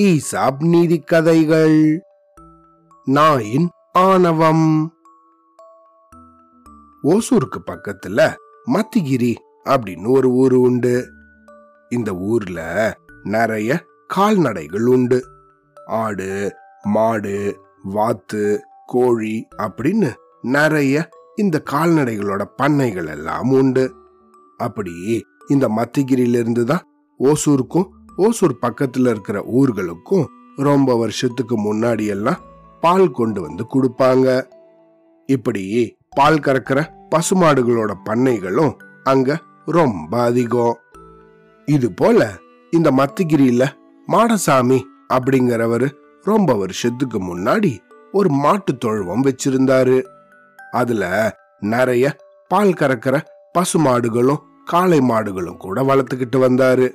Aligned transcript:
ESAB 0.00 0.56
நீதி 0.58 1.00
கதைகள். 1.00 2.02
நாயின் 3.04 3.70
ஆணவம். 3.92 4.94
ஓசூருக்கு 7.02 7.62
பக்கத்துல 7.66 8.34
மத்திகிரி 8.72 9.34
அப்படின்னு 9.64 10.08
ஒரு 10.08 10.30
ஊர் 10.30 10.52
உண்டு. 10.52 11.10
இந்த 11.88 12.14
ஊர்ல 12.14 12.96
நிறைய 13.22 13.84
கால்நடைகள் 14.06 14.86
உண்டு. 14.86 15.24
ஆடு 15.86 16.54
மாடு 16.82 17.60
வாத்து 17.82 18.62
கோழி 18.86 19.48
அப்படின்னு 19.58 20.12
நிறைய 20.42 21.08
இந்த 21.34 21.62
கால்நடைகளோட 21.70 22.44
பண்ணைகள் 22.56 23.06
எல்லாம் 23.06 23.50
உண்டு. 23.50 23.94
அப்படி 24.56 25.24
இந்த 25.48 25.68
மத்திகிரியிலிருந்து 25.68 26.64
தான் 26.64 26.86
ஓசூருக்கும் 27.18 27.88
ஓசூர் 28.16 28.54
பக்கத்துல 28.62 29.10
இருக்கிற 29.10 29.44
ஊர்களுக்கும் 29.54 30.26
ரொம்ப 30.56 30.96
வருஷத்துக்கு 30.96 31.56
முன்னாடி 31.58 32.06
எல்லாம் 32.06 32.40
பால் 32.80 33.10
கொண்டு 33.10 33.40
வந்து 33.40 33.66
கொடுப்பாங்க. 33.74 34.46
இப்படி 35.26 35.96
பால் 36.10 36.40
கறக்கிற 36.40 36.88
பசுமாடுகளோட 37.14 37.94
பண்ணைகளும் 38.04 38.74
அங்க 39.02 39.38
ரொம்ப 39.64 40.22
அதிகம். 40.22 40.76
இது 41.66 41.92
போல 41.92 42.38
இந்த 42.70 42.90
மத்திகிரியில 42.90 43.66
மாடசாமி 44.08 44.82
அப்படிங்கிறவர் 45.08 45.92
ரொம்ப 46.22 46.54
வருஷத்துக்கு 46.54 47.18
முன்னாடி 47.18 47.78
ஒரு 48.12 48.30
மாட்டு 48.30 48.78
தொழுவம் 48.78 49.24
வச்சிருந்தாரு. 49.24 50.02
அதுல 50.70 51.36
நிறைய 51.60 52.16
பால் 52.48 52.72
கறக்கிற 52.72 53.20
பசுமாடுகளும் 53.52 54.42
காளை 54.66 54.98
மாடுகளும் 55.00 55.56
கூட 55.56 55.82
வளர்த்துக்கிட்டு 55.82 56.38
வந்தாரு. 56.46 56.86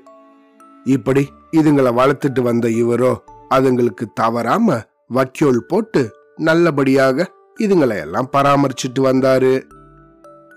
இப்படி 0.86 1.24
இதுங்களை 1.52 1.92
வளர்த்துட்டு 2.00 2.42
வந்த 2.42 2.68
இவரோ 2.68 3.12
அதுங்களுக்கு 3.56 4.06
தவறாம 4.14 4.78
வக்கியோல் 5.14 5.62
போட்டு 5.68 6.02
நல்லபடியாக 6.38 7.28
இதுங்களை 7.60 7.98
எல்லாம் 8.00 8.30
பராமரிச்சுட்டு 8.38 9.02
வந்தாரு. 9.02 9.54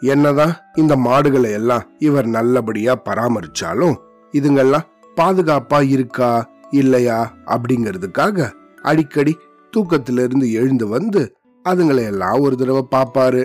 என்னதான் 0.00 0.54
இந்த 0.74 0.96
மாடுகளை 0.96 1.50
எல்லாம் 1.50 1.84
இவர் 1.98 2.26
நல்லபடியா 2.26 2.94
பராமரிச்சாலும் 3.04 3.96
இதுங்கெல்லாம் 4.32 4.88
பாதுகாப்பா 5.16 5.78
இருக்கா 5.88 6.30
இல்லையா 6.70 7.18
அப்படிங்கிறதுக்காக 7.46 8.48
அடிக்கடி 8.82 9.32
தூக்கத்திலிருந்து 9.72 10.46
எழுந்து 10.52 10.86
வந்து 10.88 11.22
அதுங்களை 11.64 12.02
எல்லாம் 12.04 12.40
ஒரு 12.40 12.56
தடவை 12.56 12.82
பார்ப்பாரு 12.96 13.42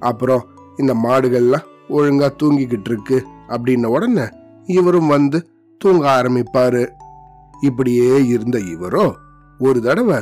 அப்புறம் 0.00 0.42
இந்த 0.76 0.92
மாடுகள்லாம் 0.94 1.68
ஒழுங்கா 1.88 2.28
தூங்கிக்கிட்டு 2.42 2.90
இருக்கு 2.90 3.26
அப்படின்ன 3.48 3.84
உடனே 3.84 4.26
இவரும் 4.66 5.06
வந்து 5.06 5.48
தூங்க 5.78 6.22
ஆரம்பிப்பாரு. 6.22 6.88
இப்படியே 7.60 8.26
இருந்த 8.26 8.58
இவரோ 8.58 9.12
ஒரு 9.58 9.82
தடவை 9.82 10.18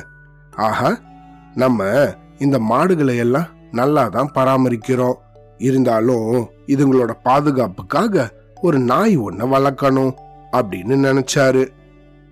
ஆஹா 0.57 0.99
நம்ம 1.55 1.85
இந்த 2.39 2.59
மாடுகளை 2.59 3.17
எல்லாம் 3.17 3.51
நல்லா 3.71 4.09
தான் 4.09 4.31
பராமரிக்கிறோம். 4.35 5.19
இருந்தாலும் 5.59 6.51
இதுங்களோட 6.67 7.11
பாதுகாப்புக்காக 7.23 8.29
ஒரு 8.61 8.79
நாய் 8.79 9.19
ஒன்ன 9.19 9.47
வளர்க்கணும் 9.55 10.13
அப்படின்னு 10.53 10.97
நினைச்சாரு. 11.09 11.65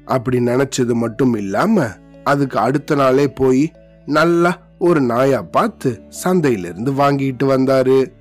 அப்படி 0.05 0.39
நினைச்சது 0.39 0.95
மட்டும் 0.95 1.35
இல்லாம 1.35 1.87
அதுக்கு 2.25 2.59
அடுத்த 2.59 2.95
நாளே 2.95 3.29
போய் 3.29 3.73
நல்லா 4.07 4.59
ஒரு 4.79 5.01
நாயா 5.01 5.43
பார்த்து 5.43 6.03
சந்தையிலிருந்து 6.09 6.93
வாங்கிட்டு 6.93 7.45
வந்தாரு. 7.45 8.13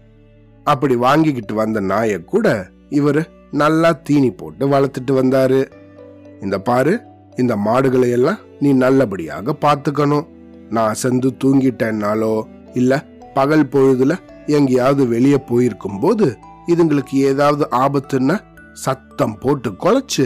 அப்படி 0.73 0.95
வாங்கிக்கிட்டு 1.05 1.53
வந்த 1.59 1.79
நாயை 1.91 2.17
கூட 2.31 2.47
இவர் 2.99 3.21
நல்லா 3.61 3.89
தீனி 4.07 4.31
போட்டு 4.31 4.63
வளர்த்துட்டு 4.73 5.13
வந்தாரு. 5.19 5.61
இந்த 6.41 6.57
பாரு 6.67 6.93
இந்த 7.41 7.53
மாடுகளை 7.67 8.09
எல்லாம் 8.17 8.41
நீ 8.59 8.69
நல்லபடியாக 8.83 9.55
பார்த்துக்கணும். 9.65 10.27
நான் 10.75 10.91
அசந்து 10.93 11.29
தூங்கிட்டேன்னாலோ 11.43 12.33
இல்ல 12.73 12.93
பகல் 13.37 13.71
பொழுதுல 13.73 14.13
எங்கேயாவது 14.57 15.03
வெளியே 15.13 15.39
போயிருக்கும் 15.49 15.99
போது 15.99 16.27
இதுங்களுக்கு 16.73 17.15
ஏதாவது 17.29 17.63
ஆபத்துன்னா 17.83 18.35
சத்தம் 18.83 19.37
போட்டு 19.43 19.69
கொலைச்சு 19.83 20.25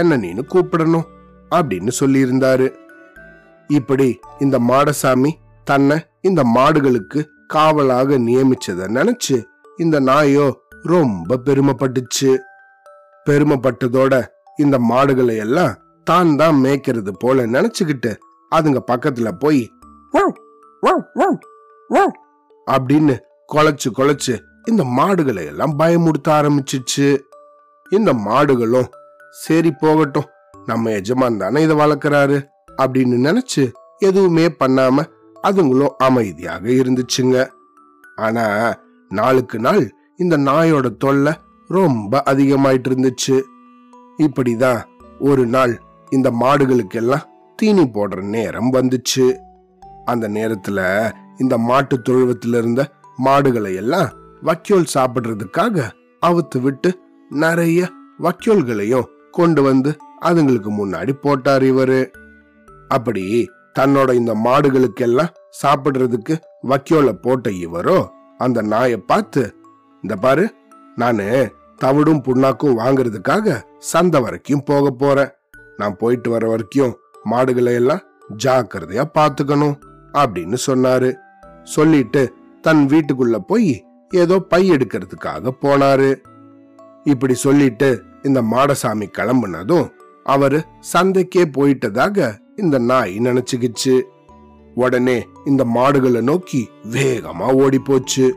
என்ன 0.00 0.16
நீனு 0.16 0.42
கூப்பிடணும் 0.52 1.08
அப்படின்னு 1.50 1.92
சொல்லியிருந்தாரு. 2.00 2.68
இப்படி 3.70 4.08
இந்த 4.44 4.56
மாடசாமி 4.70 5.32
தன்னை 5.66 5.96
இந்த 6.28 6.42
மாடுகளுக்கு 6.56 7.20
காவலாக 7.54 8.18
நியமிச்சதை 8.26 8.86
நினைச்சு 8.98 9.36
இந்த 9.84 9.96
நாயோ 10.08 10.46
ரொம்ப 10.92 11.38
பெருமைப்பட்டுச்சு. 11.46 12.30
பெருமைப்பட்டதோட 13.26 14.14
இந்த 14.62 14.76
மாடுகளை 14.90 15.34
எல்லாம் 15.44 15.74
தான் 16.10 16.32
தான் 16.40 16.56
மேய்க்கிறது 16.64 17.12
போல 17.22 17.44
நினைச்சுக்கிட்டு 17.54 18.10
அதுங்க 18.52 18.80
பக்கத்துல 18.92 19.28
போய் 19.42 19.64
அப்படின்னு 22.66 23.14
கொலைச்சு 23.52 23.88
கொலைச்சு 23.98 24.34
இந்த 24.70 24.82
மாடுகளை 24.98 25.44
எல்லாம் 25.52 25.74
பயமுடுத்த 25.80 26.28
ஆரம்பிச்சிச்சு. 26.38 27.08
இந்த 27.96 28.10
மாடுகளும் 28.26 28.90
சரி 29.44 29.70
போகட்டும் 29.82 30.28
நம்ம 30.66 30.90
எஜமான் 30.98 31.40
தானே 31.42 31.62
இதை 31.66 31.74
வளர்க்கறாரு 31.82 32.38
அப்படின்னு 32.82 33.16
நினைச்சு 33.28 33.64
எதுவுமே 34.08 34.46
பண்ணாம 34.60 35.04
அதுங்களும் 35.48 35.96
அமைதியாக 36.06 36.64
இருந்துச்சுங்க. 36.80 37.36
ஆனா 38.26 38.44
நாளுக்கு 39.12 39.58
நாள் 39.58 39.84
இந்த 40.16 40.36
நாயோட 40.38 40.88
தொல்லை 40.96 41.32
ரொம்ப 41.70 42.22
அதிகமாயிட்டு 42.26 42.88
இருந்துச்சு 42.88 43.36
இப்படிதான் 44.18 44.80
ஒரு 45.18 45.46
நாள் 45.46 45.74
இந்த 46.12 46.28
மாடுகளுக்கெல்லாம் 46.40 47.26
தீனி 47.58 47.84
போடுற 47.94 48.22
நேரம் 48.22 48.72
வந்துச்சு. 48.72 49.26
அந்த 50.04 50.28
நேரத்துல 50.28 50.80
இந்த 51.38 51.54
மாட்டு 51.58 51.96
தொழுவத்துல 52.08 52.58
இருந்த 52.58 52.82
மாடுகளை 53.16 53.74
எல்லாம் 53.74 54.08
வக்கியோல் 54.42 54.92
சாப்பிடுறதுக்காக 54.94 55.86
அவுத்து 56.26 56.58
விட்டு 56.60 56.90
நிறைய 57.30 57.88
வக்கியோல்களையும் 58.18 59.10
கொண்டு 59.30 59.62
வந்து 59.62 59.90
அதுங்களுக்கு 60.24 60.70
முன்னாடி 60.80 61.12
போட்டார் 61.20 61.62
இவரு. 61.62 62.00
அப்படி 62.88 63.24
தன்னோட 63.78 64.10
இந்த 64.14 64.32
மாடுகளுக்கெல்லாம் 64.44 65.32
சாப்பிடுறதுக்கு 65.62 66.34
வக்கியோல 66.68 67.12
போட்ட 67.22 67.50
இவரோ 67.50 67.98
அந்த 68.44 68.58
நாயை 68.72 68.98
பார்த்து 69.10 69.42
இந்த 70.04 70.14
பாரு 70.24 70.44
நானு 70.96 71.26
தவிடும் 71.84 72.24
புண்ணாக்கும் 72.26 72.78
வாங்குறதுக்காக 72.80 73.56
சந்தை 73.90 74.18
வரைக்கும் 74.20 74.64
போக 74.64 74.90
போறேன். 75.02 75.32
நான் 75.76 75.96
போயிட்டு 75.96 76.28
வர 76.30 76.44
வரைக்கும் 76.48 76.92
மாடுகளை 77.24 77.72
எல்லாம் 77.80 78.02
ஜாக்கிரதையா 78.44 79.04
பாத்துக்கணும் 79.18 79.76
அப்படின்னு 80.12 80.58
சொன்னாரு. 80.66 81.10
சொல்லிட்டு 81.74 82.22
தன் 82.60 82.82
வீட்டுக்குள்ள 82.86 83.36
போய் 83.50 83.72
ஏதோ 84.10 84.36
பை 84.52 84.62
எடுக்கிறதுக்காக 84.70 85.52
போனாரு. 85.62 86.10
இப்படி 87.04 87.34
சொல்லிட்டு 87.44 87.88
இந்த 88.22 88.40
மாடசாமி 88.52 89.06
கிளம்புனதும் 89.18 89.86
அவரு 90.26 90.58
சந்தைக்கே 90.92 91.44
போயிட்டதாக 91.56 92.28
இந்த 92.56 92.76
நாய் 92.90 93.14
நினைச்சுக்கிச்சு. 93.18 93.94
உடனே 94.74 95.26
இந்த 95.44 95.64
மாடுகளை 95.64 96.20
நோக்கி 96.20 96.70
வேகமா 96.90 97.52
ஓடி 97.52 97.78
போச்சு 97.78 98.34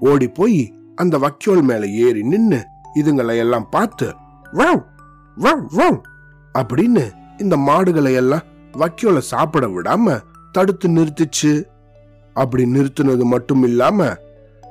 ஓடி 0.00 0.28
போய் 0.28 0.74
அந்த 0.96 1.18
வக்கியோல் 1.18 1.62
மேல 1.62 1.86
ஏறி 1.86 2.22
நின்னு 2.22 2.64
இதுங்களை 2.94 3.36
எல்லாம் 3.36 3.68
பார்த்து 3.68 4.14
"வவ், 4.52 4.84
வவ், 5.36 5.64
வவ்" 5.76 6.00
அப்படின்னு 6.58 7.10
இந்த 7.38 7.56
மாடுகளை 7.56 8.14
எல்லாம் 8.14 8.42
வக்கியோல 8.72 9.18
சாப்பிட 9.18 9.66
விடாம 9.66 10.20
தடுத்து 10.52 10.88
நிறுத்துச்சு. 10.88 11.64
அப்படி 12.34 12.64
நிறுத்துனது 12.64 13.22
மட்டும் 13.22 13.62
இல்லாம 13.62 14.16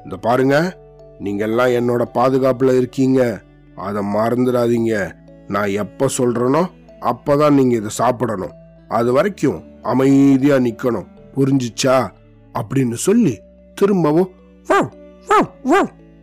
இந்த 0.03 0.17
பாருங்க 0.17 0.77
நீங்க 1.19 1.43
எல்லாம் 1.43 1.67
என்னோட 1.67 2.05
பாதுகாப்புல 2.13 2.77
இருக்கீங்க. 2.77 3.41
அதை 3.75 4.05
மறந்துடாதீங்க. 4.05 5.11
நான் 5.47 5.67
எப்ப 5.67 6.05
சொல்றேனோ 6.17 6.65
அப்பதான் 7.01 7.53
நீங்க 7.53 7.75
இதை 7.75 7.89
சாப்பிடணும். 7.89 8.51
அது 8.89 9.13
வரைக்கும் 9.13 9.63
அமைதியா 9.81 10.55
நிக்கணும். 10.55 11.07
புரிஞ்சுச்சா? 11.35 12.09
அப்படின்னு 12.53 12.93
சொல்லி 12.93 13.39
திரும்பவும் 13.75 14.29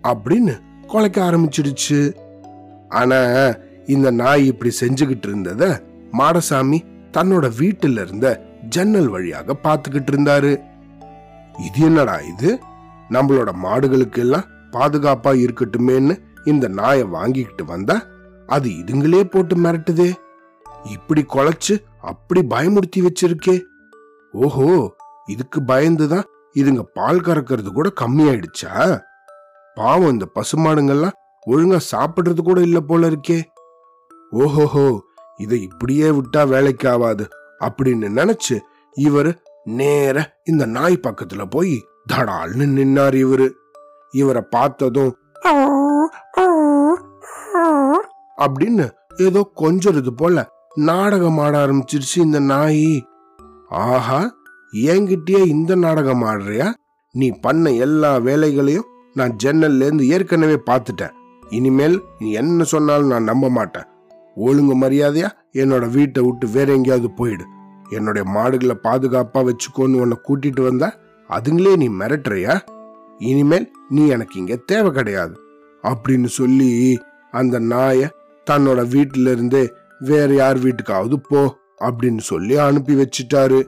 அப்படின்னு 0.03 0.61
குலைக்க 0.87 1.23
ஆரம்பிச்சிடுச்சு. 1.25 2.15
ஆனா 2.89 3.51
இந்த 3.87 4.11
நாய் 4.11 4.47
இப்படி 4.47 4.73
செஞ்சுகிட்டு 4.81 5.27
இருந்தத 5.27 5.83
மாடசாமி 6.13 6.79
தன்னோட 7.13 7.51
வீட்டுல 7.59 8.01
இருந்த 8.01 8.43
ஜன்னல் 8.69 9.09
வழியாக 9.09 9.57
பார்த்துக்கிட்டு 9.63 10.11
இருந்தாரு. 10.11 10.53
இது 11.59 11.87
என்னடா 11.87 12.17
இது? 12.17 12.59
நம்மளோட 13.11 13.51
மாடுகளுக்கு 13.63 14.19
எல்லாம் 14.19 14.45
பாதுகாப்பா 14.73 15.45
இருக்கட்டுமேன்னு 15.45 16.17
இந்த 16.45 16.69
நாயை 16.69 17.05
வாங்கிக்கிட்டு 17.05 17.65
வந்தா 17.65 18.03
அது 18.47 18.71
இதுங்களே 18.71 19.25
போட்டு 19.25 19.57
மிரட்டுதே 19.57 20.15
இப்படி 20.85 21.23
கொலைச்சு 21.23 21.75
அப்படி 22.01 22.41
பயமுறுத்தி 22.41 23.01
வச்சிருக்கே. 23.01 23.63
ஓஹோ 24.33 24.95
இதுக்கு 25.27 25.61
பயந்துதான் 25.61 26.25
இதுங்க 26.55 26.81
பால் 26.81 27.21
கறக்கிறது 27.21 27.73
கூட 27.73 27.93
கம்மியாயிடுச்சா? 28.01 29.03
பாவம் 29.75 30.09
இந்த 30.09 30.27
பசுமாடுங்கள்லாம் 30.35 31.19
ஒழுங்கா 31.47 31.81
சாப்பிடுறது 31.93 32.43
கூட 32.43 32.61
இல்ல 32.61 32.81
போல 32.81 33.11
இருக்கே. 33.11 33.43
ஓஹோஹோ 34.31 35.01
இதை 35.37 35.63
இப்படியே 35.63 36.11
விட்டா 36.11 36.49
வேலைக்கு 36.49 36.89
ஆகாது 36.89 37.29
அப்படின்னு 37.61 38.09
நினைச்சு 38.17 38.61
இவரு 38.97 39.33
நேர 39.65 40.41
இந்த 40.45 40.67
நாய் 40.67 41.01
பக்கத்துல 41.03 41.45
போய் 41.51 41.85
தடால்னு 42.13 42.67
நின்னார் 42.79 43.15
இவரு. 43.15 43.51
இவரை 44.13 44.43
பார்த்ததும் 44.51 45.17
அப்படின்னு 48.39 48.89
ஏதோ 49.17 49.51
கொஞ்சறது 49.57 50.11
போல 50.11 50.53
நாடகம் 50.75 51.39
ஆட 51.39 51.67
ஆரம்பிச்சிருச்சு 51.67 52.17
இந்த 52.17 52.39
நாய். 52.39 53.07
ஆஹா 53.69 54.37
என்கிட்டயே 54.73 55.47
இந்த 55.47 55.75
நாடகம் 55.75 56.23
ஆடுறியா? 56.23 56.73
நீ 57.13 57.31
பண்ண 57.31 57.71
எல்லா 57.71 58.17
வேலைகளையும் 58.17 58.85
நான் 59.15 59.37
ஜன்னல்ல 59.45 59.77
இருந்து 59.77 60.09
ஏற்கனவே 60.09 60.57
பார்த்துட்டேன். 60.67 61.11
இனிமேல் 61.51 62.03
நீ 62.19 62.33
என்ன 62.33 62.65
சொன்னாலும் 62.65 63.07
நான் 63.07 63.23
நம்ப 63.23 63.49
மாட்டேன். 63.49 63.83
ஒழுங்கு 64.35 64.79
மரியாதையா? 64.79 65.29
என்னோட 65.53 65.91
வீட்டை 65.91 66.23
விட்டு 66.23 66.49
வேற 66.49 66.73
எங்கேயாவது 66.73 67.11
போயிடு. 67.11 67.45
என்னுடைய 67.91 68.31
மாடுகளை 68.31 68.77
பாதுகாப்பா 68.83 69.45
வச்சுக்கோன்னு 69.45 70.01
உன்னை 70.01 70.19
கூட்டிட்டு 70.29 70.63
வந்தா 70.63 70.95
அதுங்களே 71.31 71.77
நீ 71.77 71.89
மிரட்டுறியா? 71.89 72.61
இனிமேல் 73.19 73.73
நீ 73.89 74.07
எனக்கு 74.07 74.39
இங்க 74.39 74.57
தேவை 74.57 74.91
கிடையாது. 74.91 75.39
அப்படின்னு 75.83 76.25
சொல்லி 76.25 76.99
அந்த 77.31 77.59
நாயை 77.59 78.09
தன்னோட 78.51 78.81
வீட்டுல 78.95 79.33
இருந்தே 79.33 79.73
வேற 80.01 80.29
யார் 80.35 80.59
வீட்டுக்காவது 80.59 81.17
போ 81.29 81.41
அப்படின்னு 81.87 82.23
சொல்லி 82.31 82.55
அனுப்பி 82.57 82.95
வச்சிட்டாரு. 82.95 83.61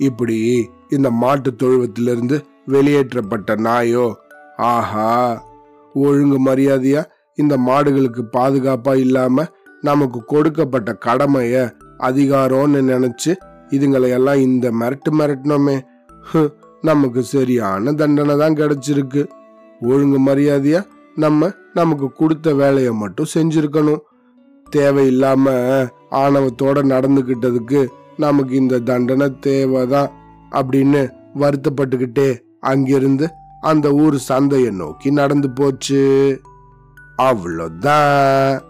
இப்படி 0.00 0.38
இந்த 0.88 1.08
மாட்டு 1.22 1.50
தொழுவத்திலிருந்து 1.62 2.36
வெளியேற்றப்பட்ட 2.66 3.56
நாயோ 3.66 4.06
ஆஹா 4.70 5.10
ஒழுங்கு 5.94 6.38
மரியாதையா 6.46 7.02
இந்த 7.38 7.54
மாடுகளுக்கு 7.68 8.22
பாதுகாப்பா 8.32 8.92
இல்லாம 8.96 9.44
நமக்கு 9.82 10.18
கொடுக்கப்பட்ட 10.24 10.90
கடமைய 11.06 11.54
அதிகாரம்னு 12.08 12.80
நினைச்சு 12.92 13.32
இதுங்களையெல்லாம் 13.70 14.40
இந்த 14.46 14.66
மிரட்டு 14.80 15.10
மிரட்டினோமே. 15.18 15.76
நமக்கு 16.82 17.22
சரியான 17.22 17.92
தண்டனை 17.92 18.34
தான் 18.36 18.58
கிடைச்சிருக்கு. 18.60 19.22
ஒழுங்கு 19.80 20.18
மரியாதையா 20.26 20.80
நம்ம 21.16 21.50
நமக்கு 21.74 22.06
கொடுத்த 22.12 22.54
வேலையை 22.54 22.92
மட்டும் 22.92 23.32
செஞ்சிருக்கணும். 23.34 24.00
தேவையில்லாம 24.76 25.46
ஆணவத்தோட 26.10 26.80
நடந்துகிட்டதுக்கு 26.92 27.86
நமக்கு 28.16 28.56
இந்த 28.56 28.78
தண்டனை 28.78 29.38
தேவைதான் 29.40 30.10
அப்படின்னு 30.50 31.10
வருத்தப்பட்டுக்கிட்டே 31.34 32.38
அங்கிருந்து 32.60 33.30
அந்த 33.60 33.90
ஊர் 33.90 34.18
சந்தையை 34.18 34.70
நோக்கி 34.70 35.10
நடந்து 35.10 35.50
போச்சு. 35.50 36.40
அவ்வளோதான் 37.18 38.60